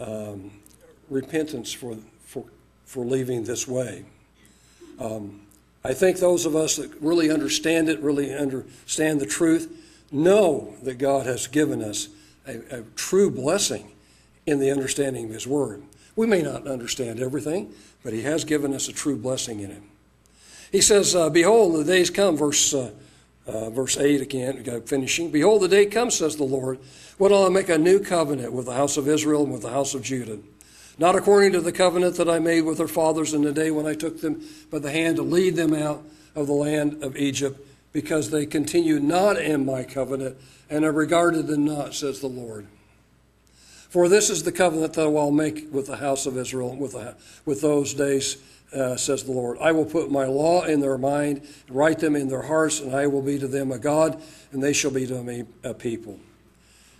[0.00, 0.50] um,
[1.08, 2.44] repentance for, for,
[2.84, 4.04] for leaving this way.
[4.98, 5.42] Um,
[5.84, 9.72] I think those of us that really understand it, really understand the truth,
[10.12, 12.08] know that God has given us
[12.46, 13.92] a, a, true blessing
[14.46, 15.82] in the understanding of His Word.
[16.16, 19.84] We may not understand everything, but He has given us a true blessing in Him.
[20.70, 22.92] He says, uh, Behold, the days come, verse, uh,
[23.46, 25.30] uh, verse 8 again, finishing.
[25.30, 26.78] Behold, the day comes, says the Lord,
[27.18, 29.94] when I'll make a new covenant with the house of Israel and with the house
[29.94, 30.38] of Judah
[30.98, 33.86] not according to the covenant that I made with their fathers in the day when
[33.86, 37.60] I took them by the hand to lead them out of the land of Egypt,
[37.92, 40.36] because they continue not in my covenant,
[40.70, 42.66] and I regarded them not, says the Lord.
[43.90, 46.92] For this is the covenant that I will make with the house of Israel, with,
[46.92, 47.14] the,
[47.44, 48.38] with those days,
[48.74, 49.58] uh, says the Lord.
[49.60, 53.06] I will put my law in their mind, write them in their hearts, and I
[53.06, 54.20] will be to them a God,
[54.50, 56.18] and they shall be to me a people.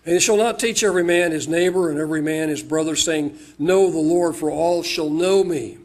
[0.04, 3.38] And he shall not teach every man his neighbor and every man his brother, saying,
[3.58, 5.78] Know the Lord, for all shall know me,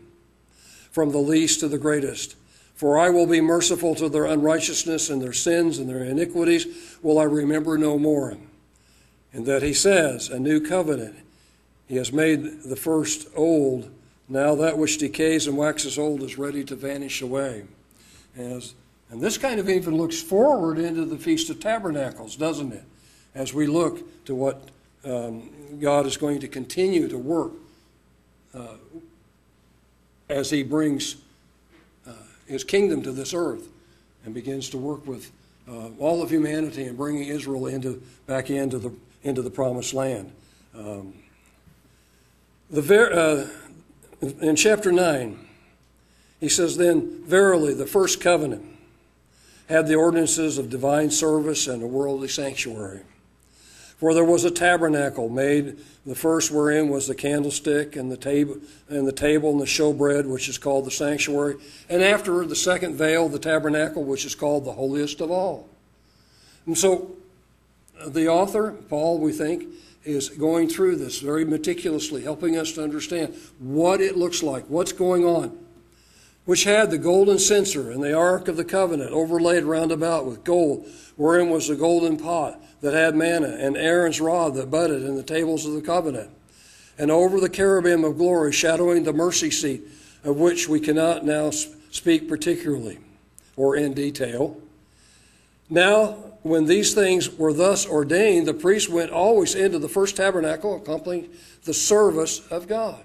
[0.91, 2.35] from the least to the greatest.
[2.77, 6.67] For I will be merciful to their unrighteousness and their sins and their iniquities
[7.01, 8.37] will I remember no more.
[9.33, 11.15] And that he says, A new covenant
[11.87, 13.89] He has made the first old.
[14.29, 17.63] Now that which decays and waxes old is ready to vanish away.
[18.37, 18.75] As,
[19.09, 22.83] and this kind of even looks forward into the Feast of Tabernacles, doesn't it?
[23.33, 24.69] As we look to what
[25.03, 25.49] um,
[25.79, 27.53] God is going to continue to work
[28.53, 28.75] uh,
[30.29, 31.15] as He brings
[32.47, 33.67] His kingdom to this earth
[34.25, 35.31] and begins to work with
[35.69, 38.93] uh, all of humanity and bringing Israel into back into the
[39.23, 40.31] into the promised land.
[40.75, 41.13] Um,
[42.69, 43.13] the ver-
[44.21, 45.47] uh, in chapter nine,
[46.39, 48.65] he says, "Then verily the first covenant
[49.67, 53.01] had the ordinances of divine service and a worldly sanctuary."
[53.97, 58.57] For there was a tabernacle made, the first wherein was the candlestick and the table
[58.89, 61.55] and the table and the showbread, which is called the sanctuary,
[61.89, 65.67] and afterward the second veil, the tabernacle, which is called the holiest of all.
[66.67, 67.15] And so
[68.05, 69.65] the author, Paul, we think,
[70.03, 74.93] is going through this very meticulously, helping us to understand what it looks like, what's
[74.93, 75.57] going on.
[76.47, 80.45] Which had the golden censer and the ark of the covenant overlaid round about with
[80.45, 80.87] gold,
[81.17, 85.23] wherein was the golden pot that had manna, and Aaron's rod that budded in the
[85.23, 86.29] tables of the covenant.
[86.97, 89.83] And over the cherubim of glory, shadowing the mercy seat,
[90.23, 92.99] of which we cannot now speak particularly
[93.57, 94.57] or in detail.
[95.69, 96.11] Now,
[96.43, 101.29] when these things were thus ordained, the priest went always into the first tabernacle, accompanying
[101.65, 103.03] the service of God.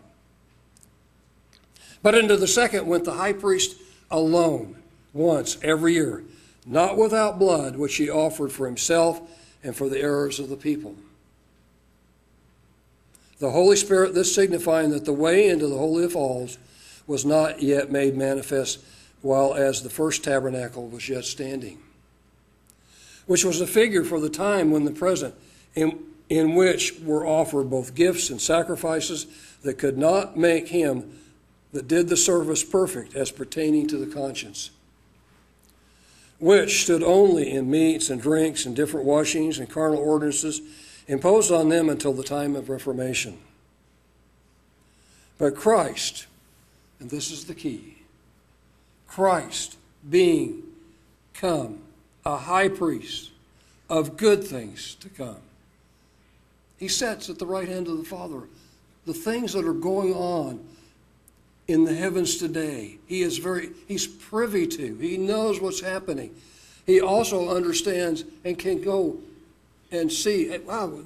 [2.02, 3.76] But into the second went the high priest
[4.10, 4.76] alone,
[5.12, 6.24] once every year,
[6.66, 9.20] not without blood, which he offered for himself
[9.62, 10.96] and for the errors of the people.
[13.38, 16.48] The Holy Spirit, this signifying that the way into the holiest of all
[17.06, 18.80] was not yet made manifest,
[19.20, 21.78] while as the first tabernacle was yet standing,
[23.26, 25.34] which was a figure for the time when the present,
[25.74, 25.98] in,
[26.28, 29.26] in which were offered both gifts and sacrifices
[29.62, 31.18] that could not make him
[31.72, 34.70] that did the service perfect as pertaining to the conscience
[36.42, 40.60] which stood only in meats and drinks and different washings and carnal ordinances
[41.06, 43.38] imposed on them until the time of Reformation.
[45.38, 46.26] But Christ,
[46.98, 47.98] and this is the key
[49.06, 49.76] Christ
[50.10, 50.64] being
[51.32, 51.78] come
[52.26, 53.30] a high priest
[53.88, 55.42] of good things to come.
[56.76, 58.48] He sits at the right hand of the Father.
[59.06, 60.58] The things that are going on
[61.68, 62.98] in the heavens today.
[63.06, 64.96] He is very he's privy to.
[64.96, 66.34] He knows what's happening.
[66.86, 69.18] He also understands and can go
[69.90, 71.00] and see, eh, wow,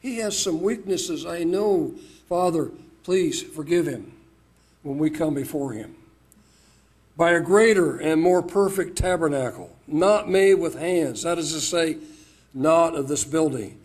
[0.00, 1.24] he has some weaknesses.
[1.24, 1.94] I know,
[2.28, 2.70] Father,
[3.04, 4.12] please forgive him
[4.82, 5.94] when we come before him.
[7.16, 11.98] By a greater and more perfect tabernacle, not made with hands, that is to say,
[12.52, 13.78] not of this building,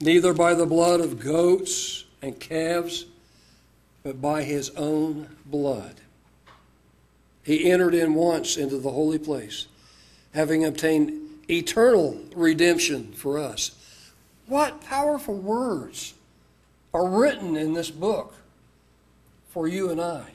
[0.00, 3.06] neither by the blood of goats and calves
[4.06, 5.96] but by his own blood.
[7.42, 9.66] He entered in once into the holy place,
[10.32, 11.12] having obtained
[11.50, 13.72] eternal redemption for us.
[14.46, 16.14] What powerful words
[16.94, 18.34] are written in this book
[19.48, 20.26] for you and I?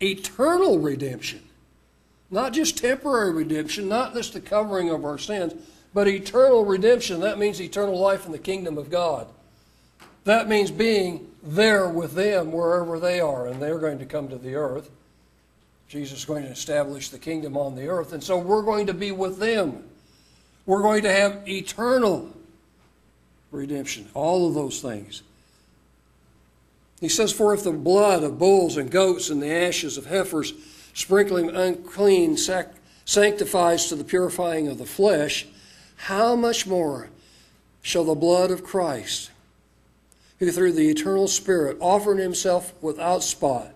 [0.00, 1.42] Eternal redemption.
[2.30, 5.52] Not just temporary redemption, not just the covering of our sins,
[5.92, 7.20] but eternal redemption.
[7.20, 9.26] That means eternal life in the kingdom of God.
[10.24, 14.38] That means being there with them wherever they are, and they're going to come to
[14.38, 14.90] the earth.
[15.88, 18.94] Jesus is going to establish the kingdom on the earth, and so we're going to
[18.94, 19.84] be with them.
[20.66, 22.30] We're going to have eternal
[23.50, 25.22] redemption, all of those things.
[27.00, 30.52] He says, For if the blood of bulls and goats and the ashes of heifers,
[30.94, 32.74] sprinkling unclean, sac-
[33.04, 35.46] sanctifies to the purifying of the flesh,
[35.96, 37.08] how much more
[37.80, 39.30] shall the blood of Christ?
[40.38, 43.74] Who through the eternal Spirit offered himself without spot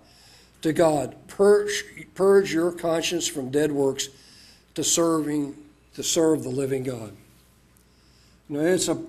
[0.63, 1.85] to God, purge,
[2.15, 4.09] purge your conscience from dead works
[4.75, 5.57] to serving
[5.95, 7.13] to serve the living God.
[8.49, 9.03] Now it's a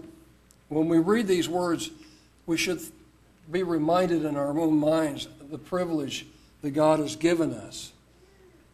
[0.69, 1.91] when we read these words,
[2.47, 2.81] we should
[3.51, 6.25] be reminded in our own minds of the privilege
[6.61, 7.91] that God has given us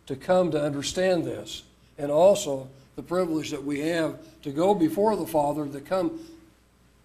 [0.06, 1.64] to come to understand this,
[1.98, 6.20] and also the privilege that we have to go before the Father to come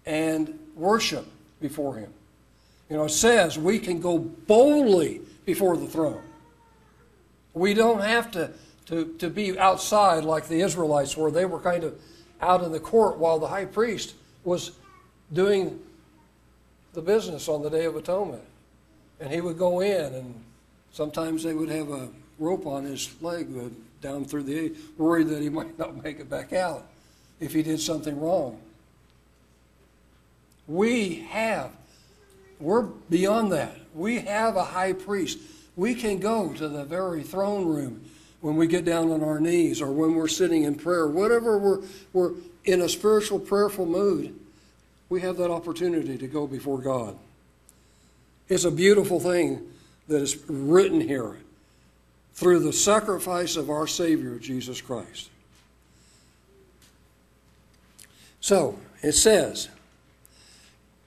[0.05, 1.27] and worship
[1.67, 2.13] before Him.
[2.89, 6.21] You know, it says we can go boldly before the throne.
[7.53, 8.51] We don't have to,
[8.87, 11.31] to, to be outside like the Israelites were.
[11.31, 11.99] They were kind of
[12.41, 14.13] out in the court while the high priest
[14.43, 14.71] was
[15.33, 15.79] doing
[16.93, 18.43] the business on the Day of Atonement.
[19.19, 20.43] And he would go in, and
[20.91, 23.47] sometimes they would have a rope on his leg
[24.01, 26.85] down through the, worried that he might not make it back out
[27.39, 28.59] if he did something wrong.
[30.67, 31.71] We have
[32.59, 33.75] we're beyond that.
[33.93, 35.39] We have a high priest.
[35.75, 38.09] We can go to the very throne room
[38.41, 41.81] when we get down on our knees or when we're sitting in prayer, whatever we're,
[42.13, 42.31] we're
[42.63, 44.39] in a spiritual, prayerful mood,
[45.09, 47.17] we have that opportunity to go before God.
[48.47, 49.67] It's a beautiful thing
[50.07, 51.37] that is written here
[52.35, 55.29] through the sacrifice of our Savior, Jesus Christ.
[58.41, 59.69] So, it says,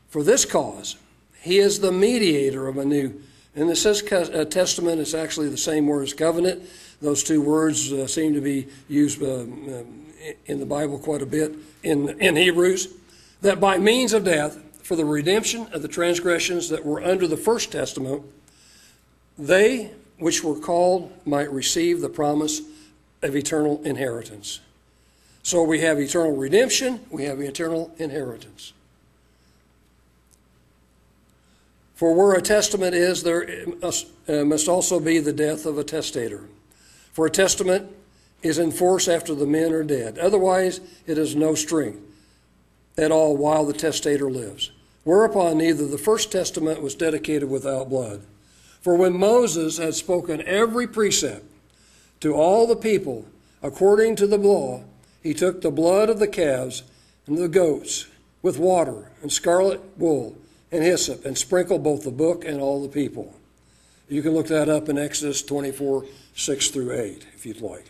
[0.08, 0.96] For this cause,
[1.40, 3.20] he is the mediator of a new.
[3.54, 6.62] In the uh, Testament, it's actually the same word as covenant.
[7.00, 9.44] Those two words uh, seem to be used uh,
[10.46, 12.88] in the Bible quite a bit in, in Hebrews.
[13.42, 17.36] That by means of death, for the redemption of the transgressions that were under the
[17.36, 18.22] first testament,
[19.38, 22.62] they which were called might receive the promise
[23.22, 24.60] of eternal inheritance.
[25.42, 28.72] So we have eternal redemption, we have eternal inheritance.
[31.98, 33.44] For where a testament is, there
[33.82, 36.44] must, uh, also be the death of a testator.
[37.12, 37.90] For a testament
[38.40, 40.16] is in force after the men are dead.
[40.16, 41.98] Otherwise, it is no strength
[42.96, 44.70] at all while the testator lives.
[45.02, 48.22] Whereupon neither the first testament was dedicated without blood.
[48.80, 51.46] For when Moses had spoken every precept
[52.20, 53.24] to all the people
[53.60, 54.84] according to the law,
[55.20, 56.84] he took the blood of the calves
[57.26, 58.06] and the goats
[58.40, 60.36] with water and scarlet wool
[60.70, 63.34] and hyssop and sprinkle both the book and all the people.
[64.08, 66.04] You can look that up in Exodus 24
[66.34, 67.86] 6 through 8 if you'd like.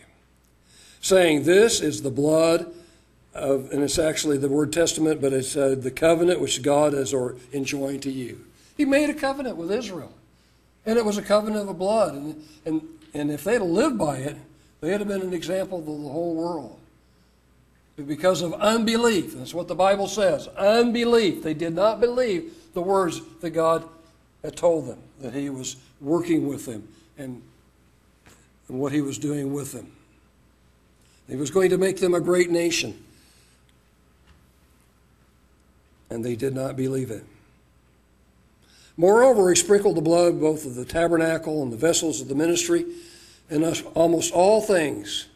[1.01, 2.71] Saying, This is the blood
[3.33, 7.13] of, and it's actually the word testament, but it's uh, the covenant which God has
[7.13, 8.45] or enjoined to you.
[8.75, 10.13] He made a covenant with Israel.
[10.85, 12.15] And it was a covenant of the blood.
[12.15, 12.81] And, and,
[13.13, 14.37] and if they'd lived by it,
[14.81, 16.79] they'd have been an example to the whole world.
[17.95, 22.81] But because of unbelief, that's what the Bible says unbelief, they did not believe the
[22.81, 23.87] words that God
[24.43, 27.41] had told them, that He was working with them and,
[28.67, 29.91] and what He was doing with them.
[31.27, 33.03] He was going to make them a great nation.
[36.09, 37.23] And they did not believe it.
[38.97, 42.85] Moreover, he sprinkled the blood both of the tabernacle and the vessels of the ministry,
[43.49, 43.63] and
[43.93, 45.27] almost all things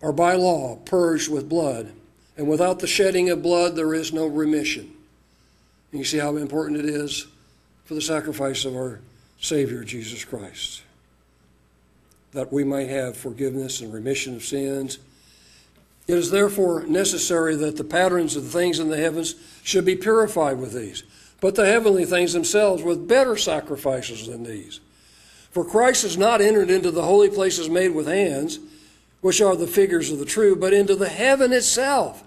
[0.00, 1.92] are by law purged with blood,
[2.36, 4.92] and without the shedding of blood there is no remission.
[5.90, 7.26] And you see how important it is
[7.84, 9.00] for the sacrifice of our
[9.40, 10.82] Savior Jesus Christ,
[12.32, 14.98] that we might have forgiveness and remission of sins.
[16.06, 19.96] It is therefore necessary that the patterns of the things in the heavens should be
[19.96, 21.04] purified with these
[21.40, 24.80] but the heavenly things themselves with better sacrifices than these.
[25.50, 28.58] For Christ has not entered into the holy places made with hands,
[29.20, 32.24] which are the figures of the true, but into the heaven itself,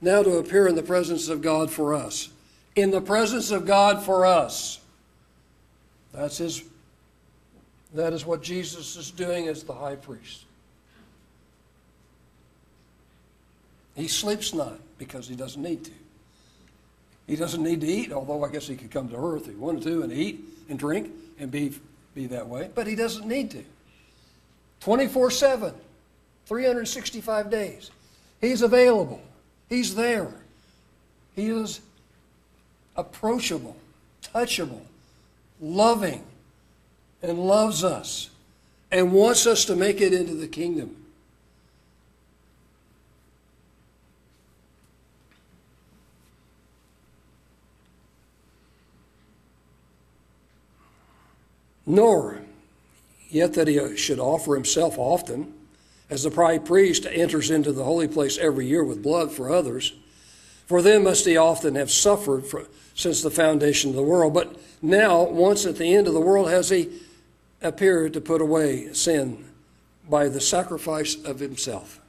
[0.00, 2.28] now to appear in the presence of God for us.
[2.74, 4.80] In the presence of God for us.
[6.12, 6.62] That's his
[7.94, 10.44] that is what Jesus is doing as the high priest.
[13.94, 15.90] He sleeps not because he doesn't need to.
[17.26, 19.54] He doesn't need to eat, although I guess he could come to earth if he
[19.54, 21.74] wanted to and eat and drink and be,
[22.14, 23.64] be that way, but he doesn't need to.
[24.80, 25.74] 24 7,
[26.46, 27.90] 365 days.
[28.40, 29.20] He's available,
[29.68, 30.32] he's there.
[31.36, 31.80] He is
[32.96, 33.76] approachable,
[34.22, 34.82] touchable,
[35.60, 36.24] loving,
[37.22, 38.30] and loves us
[38.90, 40.96] and wants us to make it into the kingdom.
[51.86, 52.40] nor
[53.28, 55.52] yet that he should offer himself often,
[56.10, 59.94] as the high priest enters into the holy place every year with blood for others.
[60.66, 64.34] For then must he often have suffered for, since the foundation of the world.
[64.34, 66.88] But now, once at the end of the world, has he
[67.62, 69.44] appeared to put away sin
[70.08, 72.00] by the sacrifice of himself.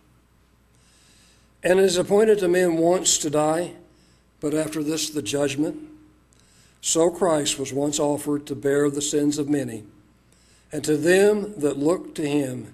[1.63, 3.73] And it is appointed to men once to die,
[4.41, 5.79] but after this the judgment.
[6.81, 9.83] So Christ was once offered to bear the sins of many,
[10.71, 12.73] and to them that look to him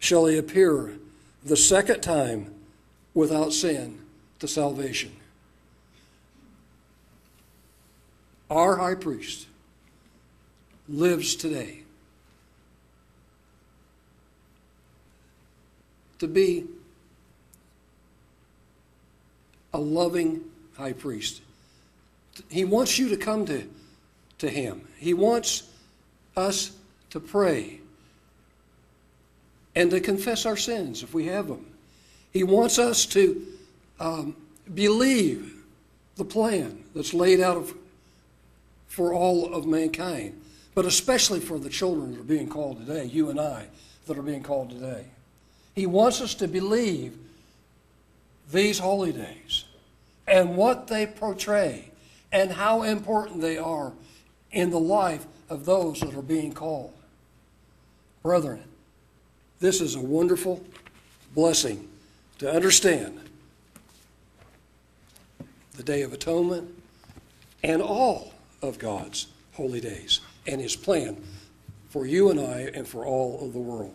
[0.00, 0.94] shall he appear
[1.44, 2.52] the second time
[3.12, 4.00] without sin
[4.40, 5.12] to salvation.
[8.50, 9.46] Our high priest
[10.88, 11.80] lives today
[16.18, 16.66] to be
[19.72, 20.44] a loving
[20.76, 21.40] high priest
[22.48, 23.68] he wants you to come to,
[24.38, 24.86] to Him.
[24.98, 25.64] He wants
[26.36, 26.72] us
[27.10, 27.80] to pray
[29.74, 31.66] and to confess our sins if we have them.
[32.32, 33.46] He wants us to
[34.00, 34.36] um,
[34.72, 35.54] believe
[36.16, 37.56] the plan that's laid out
[38.94, 40.40] for all of mankind,
[40.74, 43.66] but especially for the children that are being called today, you and I
[44.06, 45.06] that are being called today.
[45.74, 47.18] He wants us to believe
[48.52, 49.64] these holy days
[50.28, 51.90] and what they portray
[52.30, 53.92] and how important they are
[54.52, 56.92] in the life of those that are being called.
[58.22, 58.62] Brethren,
[59.58, 60.62] this is a wonderful
[61.34, 61.88] blessing
[62.38, 63.18] to understand
[65.76, 66.72] the Day of Atonement
[67.64, 68.33] and all
[68.68, 71.22] of God's holy days and His plan
[71.88, 73.94] for you and I and for all of the world.